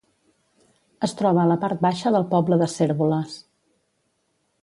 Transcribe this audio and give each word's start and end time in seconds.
Es 1.07 1.13
troba 1.19 1.43
a 1.43 1.49
la 1.51 1.57
part 1.65 1.83
baixa 1.87 2.13
del 2.17 2.25
poble 2.33 2.59
de 2.63 2.71
Cérvoles. 2.79 3.39